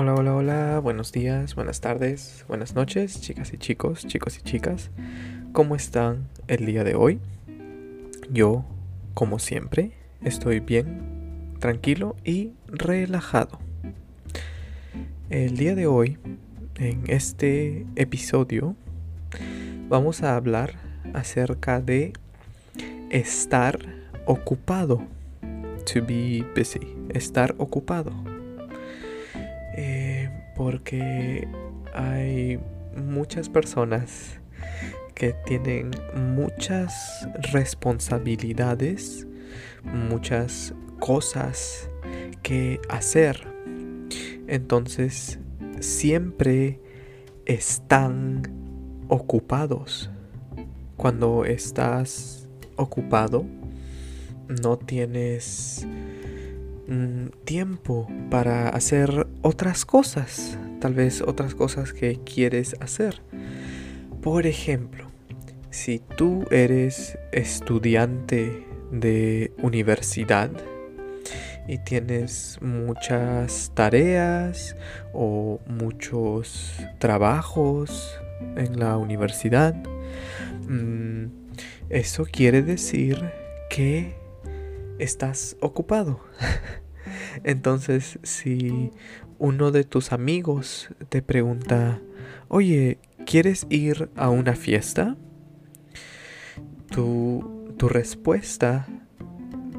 [0.00, 4.92] Hola, hola, hola, buenos días, buenas tardes, buenas noches, chicas y chicos, chicos y chicas.
[5.50, 7.18] ¿Cómo están el día de hoy?
[8.30, 8.64] Yo,
[9.14, 9.90] como siempre,
[10.22, 13.58] estoy bien, tranquilo y relajado.
[15.30, 16.16] El día de hoy,
[16.76, 18.76] en este episodio,
[19.88, 20.74] vamos a hablar
[21.12, 22.12] acerca de
[23.10, 23.80] estar
[24.26, 25.02] ocupado.
[25.92, 28.27] To be busy, estar ocupado
[30.58, 31.46] porque
[31.94, 32.58] hay
[32.96, 34.40] muchas personas
[35.14, 39.24] que tienen muchas responsabilidades,
[39.84, 41.88] muchas cosas
[42.42, 43.46] que hacer.
[44.48, 45.38] Entonces
[45.78, 46.80] siempre
[47.46, 48.42] están
[49.06, 50.10] ocupados.
[50.96, 53.46] Cuando estás ocupado,
[54.60, 55.86] no tienes
[56.88, 63.20] Mm, tiempo para hacer otras cosas, tal vez otras cosas que quieres hacer.
[64.22, 65.10] Por ejemplo,
[65.68, 70.50] si tú eres estudiante de universidad
[71.66, 74.74] y tienes muchas tareas
[75.12, 78.18] o muchos trabajos
[78.56, 79.74] en la universidad,
[80.66, 81.26] mm,
[81.90, 83.30] eso quiere decir
[83.68, 84.27] que
[84.98, 86.20] estás ocupado.
[87.44, 88.90] Entonces, si
[89.38, 92.00] uno de tus amigos te pregunta,
[92.48, 95.16] oye, ¿quieres ir a una fiesta?
[96.90, 98.86] Tu, tu respuesta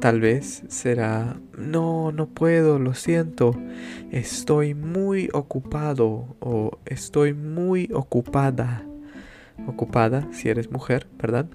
[0.00, 3.54] tal vez será, no, no puedo, lo siento,
[4.10, 8.84] estoy muy ocupado o estoy muy ocupada.
[9.66, 11.46] Ocupada, si eres mujer, ¿verdad?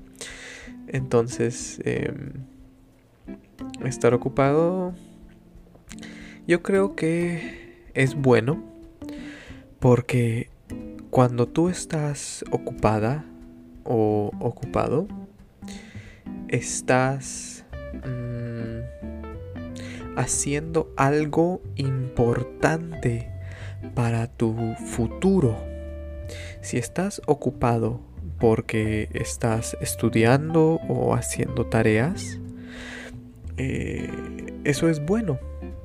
[0.87, 2.33] Entonces, em,
[3.87, 4.93] estar ocupado
[6.47, 8.63] yo creo que es bueno
[9.79, 10.49] porque
[11.09, 13.25] cuando tú estás ocupada
[13.83, 15.07] o ocupado,
[16.47, 18.81] estás mm,
[20.17, 23.31] haciendo algo importante
[23.95, 24.55] para tu
[24.85, 25.57] futuro.
[26.61, 28.01] Si estás ocupado
[28.39, 32.39] porque estás estudiando o haciendo tareas,
[33.57, 34.09] eh,
[34.63, 35.39] eso es bueno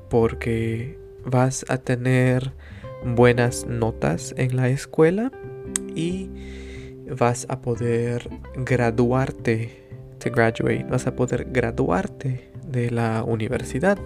[0.08, 2.52] porque vas a tener
[3.04, 5.30] buenas notas en la escuela
[5.94, 6.30] y
[7.18, 9.86] vas a poder graduarte,
[10.24, 13.98] graduate, vas a poder graduarte de la universidad.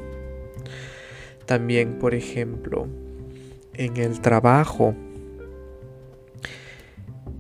[1.47, 2.89] También, por ejemplo,
[3.75, 4.95] en el trabajo,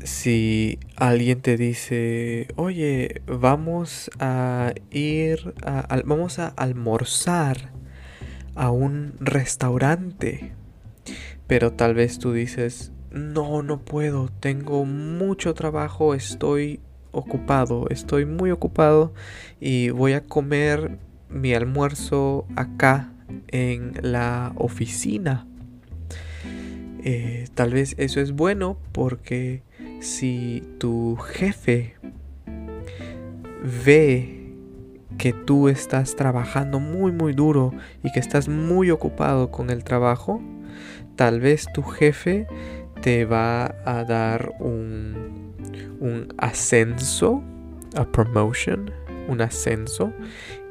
[0.04, 7.72] si alguien te dice, oye, vamos a ir, a, vamos a almorzar
[8.54, 10.53] a un restaurante,
[11.47, 18.50] pero tal vez tú dices, no, no puedo, tengo mucho trabajo, estoy ocupado, estoy muy
[18.50, 19.15] ocupado
[19.59, 20.98] y voy a comer
[21.31, 23.10] mi almuerzo acá
[23.48, 25.47] en la oficina.
[27.03, 29.62] Eh, tal vez eso es bueno porque
[30.00, 31.94] si tu jefe
[33.84, 34.53] ve
[35.19, 37.72] que tú estás trabajando muy muy duro
[38.03, 40.43] y que estás muy ocupado con el trabajo,
[41.16, 42.47] tal vez tu jefe
[43.00, 45.53] te va a dar un,
[46.00, 47.43] un ascenso,
[47.97, 48.91] a promotion,
[49.28, 50.12] un ascenso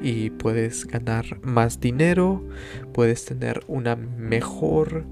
[0.00, 2.42] y puedes ganar más dinero,
[2.92, 5.04] puedes tener una mejor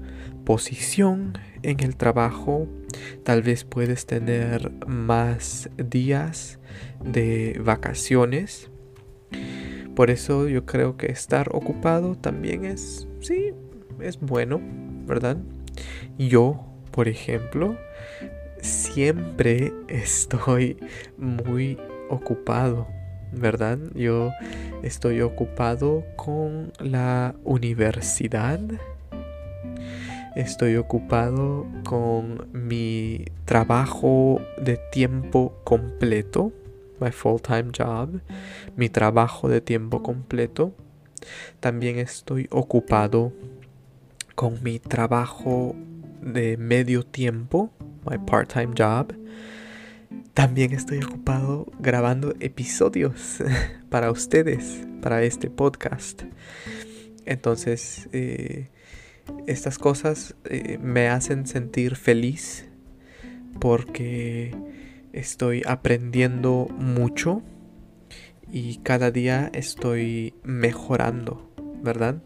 [0.45, 2.67] posición en el trabajo,
[3.23, 6.59] tal vez puedes tener más días
[7.03, 8.69] de vacaciones.
[9.95, 13.53] Por eso yo creo que estar ocupado también es, sí,
[13.99, 14.59] es bueno,
[15.05, 15.37] ¿verdad?
[16.17, 17.77] Yo, por ejemplo,
[18.61, 20.77] siempre estoy
[21.17, 21.77] muy
[22.09, 22.87] ocupado,
[23.31, 23.79] ¿verdad?
[23.95, 24.31] Yo
[24.81, 28.59] estoy ocupado con la universidad
[30.35, 36.51] Estoy ocupado con mi trabajo de tiempo completo,
[36.99, 38.19] my full-time job,
[38.75, 40.73] mi trabajo de tiempo completo.
[41.59, 43.31] También estoy ocupado
[44.33, 45.75] con mi trabajo
[46.19, 47.71] de medio tiempo,
[48.09, 49.13] my part-time job.
[50.33, 53.37] También estoy ocupado grabando episodios
[53.89, 56.23] para ustedes, para este podcast.
[57.25, 58.71] Entonces, eh,
[59.47, 62.69] estas cosas eh, me hacen sentir feliz
[63.59, 64.55] porque
[65.13, 67.41] estoy aprendiendo mucho
[68.51, 71.49] y cada día estoy mejorando,
[71.81, 72.21] ¿verdad?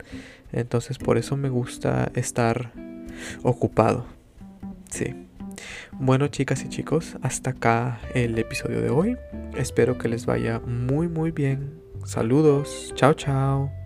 [0.51, 2.73] Entonces por eso me gusta estar
[3.43, 4.05] ocupado.
[4.89, 5.15] Sí.
[5.93, 9.17] Bueno, chicas y chicos, hasta acá el episodio de hoy.
[9.55, 11.81] Espero que les vaya muy muy bien.
[12.05, 12.93] Saludos.
[12.95, 13.76] Chao, chao.